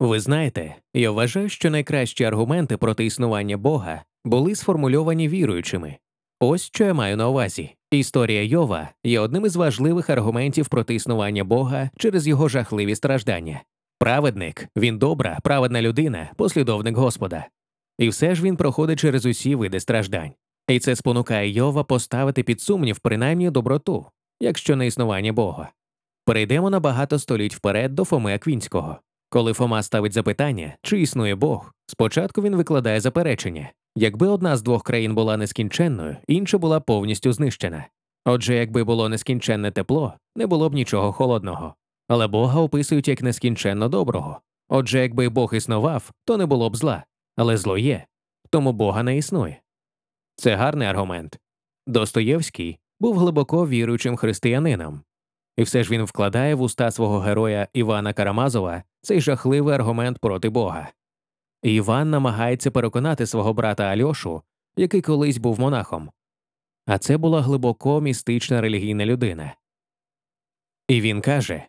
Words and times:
Ви 0.00 0.20
знаєте, 0.20 0.76
я 0.94 1.10
вважаю, 1.10 1.48
що 1.48 1.70
найкращі 1.70 2.24
аргументи 2.24 2.76
проти 2.76 3.04
існування 3.04 3.56
Бога 3.56 4.04
були 4.24 4.54
сформульовані 4.54 5.28
віруючими. 5.28 5.96
Ось 6.40 6.62
що 6.62 6.84
я 6.84 6.94
маю 6.94 7.16
на 7.16 7.28
увазі. 7.28 7.74
Історія 7.90 8.42
Йова 8.42 8.88
є 9.04 9.20
одним 9.20 9.46
із 9.46 9.56
важливих 9.56 10.10
аргументів 10.10 10.68
проти 10.68 10.94
існування 10.94 11.44
Бога 11.44 11.90
через 11.96 12.26
його 12.26 12.48
жахливі 12.48 12.94
страждання. 12.94 13.62
Праведник, 13.98 14.68
він 14.76 14.98
добра, 14.98 15.38
праведна 15.44 15.82
людина, 15.82 16.30
послідовник 16.36 16.96
Господа. 16.96 17.46
І 17.98 18.08
все 18.08 18.34
ж 18.34 18.42
він 18.42 18.56
проходить 18.56 18.98
через 18.98 19.26
усі 19.26 19.54
види 19.54 19.80
страждань. 19.80 20.32
І 20.68 20.78
це 20.78 20.96
спонукає 20.96 21.50
Йова 21.50 21.84
поставити 21.84 22.42
під 22.42 22.60
сумнів 22.60 22.98
принаймні 22.98 23.50
доброту, 23.50 24.06
якщо 24.40 24.76
не 24.76 24.86
існування 24.86 25.32
Бога. 25.32 25.70
Перейдемо 26.24 26.70
на 26.70 26.80
багато 26.80 27.18
століть 27.18 27.54
вперед 27.54 27.94
до 27.94 28.04
Фоми 28.04 28.34
Аквінського. 28.34 28.98
Коли 29.28 29.52
Фома 29.52 29.82
ставить 29.82 30.12
запитання, 30.12 30.76
чи 30.82 31.00
існує 31.00 31.34
Бог, 31.34 31.72
спочатку 31.86 32.42
він 32.42 32.56
викладає 32.56 33.00
заперечення 33.00 33.70
якби 33.98 34.26
одна 34.28 34.56
з 34.56 34.62
двох 34.62 34.82
країн 34.82 35.14
була 35.14 35.36
нескінченною, 35.36 36.16
інша 36.26 36.58
була 36.58 36.80
повністю 36.80 37.32
знищена. 37.32 37.86
Отже, 38.24 38.54
якби 38.54 38.84
було 38.84 39.08
нескінченне 39.08 39.70
тепло, 39.70 40.14
не 40.36 40.46
було 40.46 40.70
б 40.70 40.74
нічого 40.74 41.12
холодного. 41.12 41.74
Але 42.08 42.26
Бога 42.26 42.60
описують 42.60 43.08
як 43.08 43.22
нескінченно 43.22 43.88
доброго. 43.88 44.40
Отже, 44.68 44.98
якби 44.98 45.28
Бог 45.28 45.54
існував, 45.54 46.12
то 46.24 46.36
не 46.36 46.46
було 46.46 46.70
б 46.70 46.76
зла, 46.76 47.04
але 47.36 47.56
зло 47.56 47.78
є, 47.78 48.06
тому 48.50 48.72
Бога 48.72 49.02
не 49.02 49.16
існує. 49.16 49.60
Це 50.36 50.54
гарний 50.54 50.88
аргумент. 50.88 51.38
Достоєвський 51.86 52.78
був 53.00 53.18
глибоко 53.18 53.68
віруючим 53.68 54.16
християнином, 54.16 55.00
і 55.58 55.62
все 55.62 55.84
ж 55.84 55.90
він 55.90 56.04
вкладає 56.04 56.54
в 56.54 56.62
уста 56.62 56.90
свого 56.90 57.18
героя 57.18 57.68
Івана 57.72 58.12
Карамазова 58.12 58.82
цей 59.00 59.20
жахливий 59.20 59.74
аргумент 59.74 60.18
проти 60.18 60.48
Бога. 60.48 60.92
І 61.62 61.74
Іван 61.74 62.10
намагається 62.10 62.70
переконати 62.70 63.26
свого 63.26 63.52
брата 63.52 63.84
Альошу, 63.84 64.42
який 64.76 65.02
колись 65.02 65.38
був 65.38 65.60
монахом. 65.60 66.10
А 66.86 66.98
це 66.98 67.16
була 67.16 67.42
глибоко 67.42 68.00
містична 68.00 68.60
релігійна 68.60 69.06
людина. 69.06 69.56
І 70.88 71.00
він 71.00 71.20
каже 71.20 71.66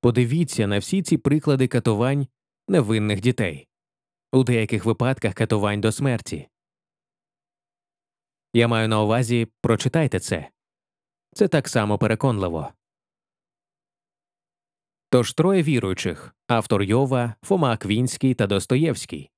подивіться 0.00 0.66
на 0.66 0.78
всі 0.78 1.02
ці 1.02 1.18
приклади 1.18 1.68
катувань 1.68 2.26
невинних 2.68 3.20
дітей, 3.20 3.68
у 4.32 4.44
деяких 4.44 4.84
випадках 4.84 5.34
катувань 5.34 5.80
до 5.80 5.92
смерті. 5.92 6.48
Я 8.54 8.68
маю 8.68 8.88
на 8.88 9.02
увазі 9.02 9.48
прочитайте 9.60 10.20
це. 10.20 10.48
Це 11.34 11.48
так 11.48 11.68
само 11.68 11.98
переконливо. 11.98 12.72
Тож 15.12 15.32
троє 15.32 15.62
віруючих 15.62 16.34
автор 16.48 16.82
Йова, 16.82 17.34
Фома 17.42 17.72
Аквінський 17.72 18.34
та 18.34 18.46
Достоєвський. 18.46 19.30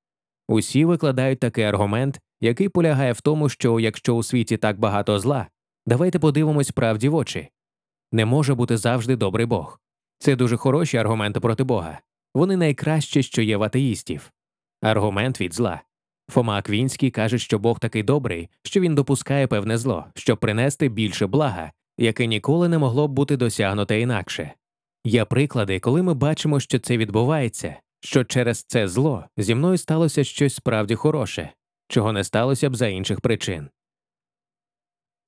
Усі 0.49 0.85
викладають 0.85 1.41
такий 1.41 1.65
аргумент, 1.65 2.21
який 2.41 2.69
полягає 2.69 3.13
в 3.13 3.21
тому, 3.21 3.49
що 3.49 3.81
якщо 3.81 4.15
у 4.15 4.23
світі 4.23 4.57
так 4.57 4.79
багато 4.79 5.19
зла, 5.19 5.47
давайте 5.87 6.19
подивимось 6.19 6.71
правді 6.71 7.09
в 7.09 7.15
очі. 7.15 7.49
Не 8.13 8.25
може 8.25 8.55
бути 8.55 8.77
завжди 8.77 9.17
добрий 9.17 9.47
Бог. 9.47 9.81
Це 10.19 10.37
дуже 10.37 10.57
хороші 10.57 10.97
аргументи 10.97 11.41
проти 11.41 11.65
Бога. 11.65 12.01
Вони 12.35 12.57
найкращі, 12.57 13.23
що 13.23 13.43
є 13.43 13.57
в 13.57 13.63
атеїстів. 13.63 14.33
Аргумент 14.83 15.41
від 15.41 15.55
зла. 15.55 15.83
Фома 16.31 16.59
Аквінський 16.59 17.11
каже, 17.11 17.39
що 17.39 17.59
Бог 17.59 17.79
такий 17.79 18.03
добрий, 18.03 18.49
що 18.63 18.81
він 18.81 18.95
допускає 18.95 19.47
певне 19.47 19.79
зло, 19.79 20.07
щоб 20.15 20.39
принести 20.39 20.89
більше 20.89 21.27
блага, 21.27 21.73
яке 21.99 22.27
ніколи 22.27 22.69
не 22.69 22.79
могло 22.79 23.09
б 23.09 23.13
бути 23.13 23.37
досягнуте 23.37 24.01
інакше. 24.01 24.55
Є 25.05 25.25
приклади, 25.25 25.81
коли 25.81 26.03
ми 26.03 26.15
бачимо, 26.15 26.61
що 26.61 26.79
це 26.79 26.97
відбувається, 26.97 27.77
що 28.01 28.25
через 28.25 28.63
це 28.63 28.89
зло 28.89 29.25
зі 29.37 29.55
мною 29.55 29.79
сталося 29.79 30.25
щось 30.25 30.55
справді 30.55 30.95
хороше, 30.95 31.51
чого 31.89 32.13
не 32.13 32.25
сталося 32.25 32.71
б 32.71 32.77
за 32.77 32.87
інших 32.87 33.21
причин. 33.21 33.69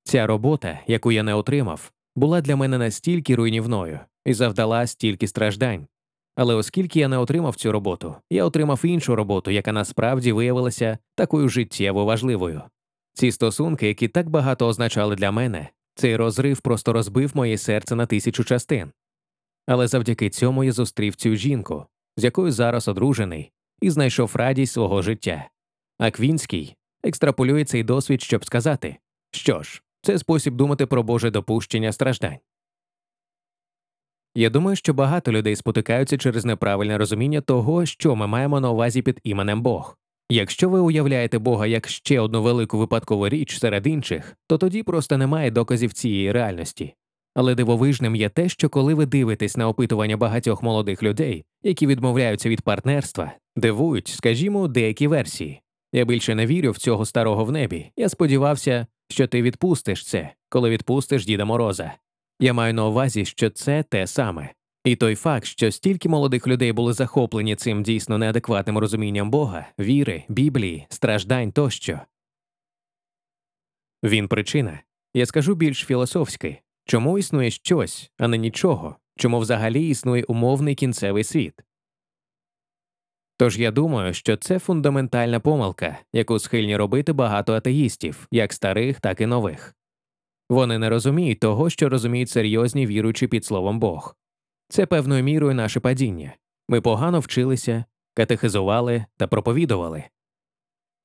Ця 0.03 0.27
робота, 0.27 0.79
яку 0.87 1.11
я 1.11 1.23
не 1.23 1.33
отримав, 1.33 1.91
була 2.15 2.41
для 2.41 2.55
мене 2.55 2.77
настільки 2.77 3.35
руйнівною 3.35 3.99
і 4.25 4.33
завдала 4.33 4.87
стільки 4.87 5.27
страждань. 5.27 5.87
Але 6.35 6.55
оскільки 6.55 6.99
я 6.99 7.07
не 7.07 7.17
отримав 7.17 7.55
цю 7.55 7.71
роботу, 7.71 8.15
я 8.29 8.45
отримав 8.45 8.81
іншу 8.85 9.15
роботу, 9.15 9.51
яка 9.51 9.71
насправді 9.71 10.31
виявилася 10.31 10.97
такою 11.15 11.49
життєво 11.49 12.05
важливою. 12.05 12.61
Ці 13.13 13.31
стосунки, 13.31 13.87
які 13.87 14.07
так 14.07 14.29
багато 14.29 14.67
означали 14.67 15.15
для 15.15 15.31
мене, 15.31 15.69
цей 15.95 16.15
розрив 16.15 16.61
просто 16.61 16.93
розбив 16.93 17.31
моє 17.33 17.57
серце 17.57 17.95
на 17.95 18.05
тисячу 18.05 18.43
частин. 18.43 18.91
Але 19.67 19.87
завдяки 19.87 20.29
цьому 20.29 20.63
я 20.63 20.71
зустрів 20.71 21.15
цю 21.15 21.35
жінку, 21.35 21.85
з 22.17 22.23
якою 22.23 22.51
зараз 22.51 22.87
одружений, 22.87 23.51
і 23.81 23.89
знайшов 23.89 24.35
радість 24.35 24.73
свого 24.73 25.01
життя. 25.01 25.49
А 25.99 26.11
Квінський 26.11 26.75
екстраполює 27.03 27.65
цей 27.65 27.83
досвід, 27.83 28.21
щоб 28.21 28.45
сказати 28.45 28.97
що 29.31 29.63
ж, 29.63 29.81
це 30.01 30.17
спосіб 30.17 30.55
думати 30.55 30.85
про 30.85 31.03
Боже 31.03 31.31
допущення 31.31 31.91
страждань. 31.91 32.37
Я 34.35 34.49
думаю, 34.49 34.75
що 34.75 34.93
багато 34.93 35.31
людей 35.31 35.55
спотикаються 35.55 36.17
через 36.17 36.45
неправильне 36.45 36.97
розуміння 36.97 37.41
того, 37.41 37.85
що 37.85 38.15
ми 38.15 38.27
маємо 38.27 38.59
на 38.59 38.71
увазі 38.71 39.01
під 39.01 39.19
іменем 39.23 39.61
Бог. 39.61 39.97
Якщо 40.29 40.69
ви 40.69 40.79
уявляєте 40.79 41.39
Бога 41.39 41.67
як 41.67 41.87
ще 41.87 42.19
одну 42.19 42.43
велику 42.43 42.77
випадкову 42.77 43.29
річ 43.29 43.59
серед 43.59 43.87
інших, 43.87 44.37
то 44.47 44.57
тоді 44.57 44.83
просто 44.83 45.17
немає 45.17 45.51
доказів 45.51 45.93
цієї 45.93 46.31
реальності. 46.31 46.95
Але 47.37 47.55
дивовижним 47.55 48.15
є 48.15 48.29
те, 48.29 48.49
що 48.49 48.69
коли 48.69 48.93
ви 48.93 49.05
дивитесь 49.05 49.57
на 49.57 49.67
опитування 49.67 50.17
багатьох 50.17 50.63
молодих 50.63 51.03
людей, 51.03 51.45
які 51.63 51.87
відмовляються 51.87 52.49
від 52.49 52.61
партнерства, 52.61 53.31
дивують, 53.55 54.07
скажімо, 54.07 54.67
деякі 54.67 55.07
версії. 55.07 55.61
Я 55.93 56.05
більше 56.05 56.35
не 56.35 56.45
вірю 56.45 56.71
в 56.71 56.77
цього 56.77 57.05
старого 57.05 57.45
в 57.45 57.51
небі. 57.51 57.91
Я 57.95 58.09
сподівався, 58.09 58.87
що 59.09 59.27
ти 59.27 59.41
відпустиш 59.41 60.05
це, 60.05 60.33
коли 60.49 60.69
відпустиш 60.69 61.25
Діда 61.25 61.45
Мороза. 61.45 61.93
Я 62.39 62.53
маю 62.53 62.73
на 62.73 62.85
увазі, 62.85 63.25
що 63.25 63.49
це 63.49 63.83
те 63.83 64.07
саме. 64.07 64.53
І 64.85 64.95
той 64.95 65.15
факт, 65.15 65.45
що 65.45 65.71
стільки 65.71 66.09
молодих 66.09 66.47
людей 66.47 66.71
були 66.71 66.93
захоплені 66.93 67.55
цим 67.55 67.83
дійсно 67.83 68.17
неадекватним 68.17 68.77
розумінням 68.77 69.31
Бога, 69.31 69.67
віри, 69.79 70.23
Біблії, 70.29 70.87
страждань 70.89 71.51
тощо. 71.51 71.99
Він 74.03 74.27
причина. 74.27 74.79
Я 75.13 75.25
скажу 75.25 75.55
більш 75.55 75.85
філософськи 75.85 76.59
чому 76.87 77.17
існує 77.17 77.51
щось, 77.51 78.11
а 78.17 78.27
не 78.27 78.37
нічого, 78.37 78.95
чому 79.17 79.39
взагалі 79.39 79.89
існує 79.89 80.23
умовний 80.23 80.75
кінцевий 80.75 81.23
світ. 81.23 81.53
Тож 83.37 83.59
я 83.59 83.71
думаю, 83.71 84.13
що 84.13 84.37
це 84.37 84.59
фундаментальна 84.59 85.39
помилка, 85.39 85.97
яку 86.13 86.39
схильні 86.39 86.77
робити 86.77 87.13
багато 87.13 87.53
атеїстів, 87.53 88.27
як 88.31 88.53
старих, 88.53 88.99
так 88.99 89.21
і 89.21 89.25
нових. 89.25 89.75
Вони 90.49 90.77
не 90.77 90.89
розуміють 90.89 91.39
того, 91.39 91.69
що 91.69 91.89
розуміють 91.89 92.29
серйозні 92.29 92.87
віруючі 92.87 93.27
під 93.27 93.45
словом 93.45 93.79
Бог. 93.79 94.15
Це 94.69 94.85
певною 94.85 95.23
мірою 95.23 95.53
наше 95.53 95.79
падіння. 95.79 96.35
Ми 96.69 96.81
погано 96.81 97.19
вчилися, 97.19 97.85
катехизували 98.13 99.05
та 99.17 99.27
проповідували. 99.27 100.03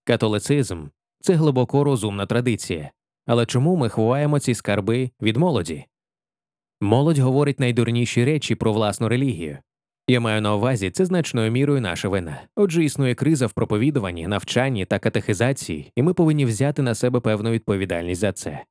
Католицизм 0.04 0.86
це 1.20 1.34
глибоко 1.34 1.84
розумна 1.84 2.26
традиція. 2.26 2.90
Але 3.26 3.46
чому 3.46 3.76
ми 3.76 3.88
ховаємо 3.88 4.38
ці 4.38 4.54
скарби 4.54 5.10
від 5.22 5.36
молоді? 5.36 5.84
Молодь 6.80 7.18
говорить 7.18 7.60
найдурніші 7.60 8.24
речі 8.24 8.54
про 8.54 8.72
власну 8.72 9.08
релігію. 9.08 9.58
Я 10.08 10.20
маю 10.20 10.40
на 10.40 10.54
увазі 10.54 10.90
це 10.90 11.04
значною 11.04 11.50
мірою 11.52 11.80
наша 11.80 12.08
вина. 12.08 12.42
Отже, 12.56 12.84
існує 12.84 13.14
криза 13.14 13.46
в 13.46 13.52
проповідуванні, 13.52 14.26
навчанні 14.26 14.84
та 14.84 14.98
катехизації, 14.98 15.92
і 15.96 16.02
ми 16.02 16.14
повинні 16.14 16.44
взяти 16.44 16.82
на 16.82 16.94
себе 16.94 17.20
певну 17.20 17.50
відповідальність 17.50 18.20
за 18.20 18.32
це. 18.32 18.64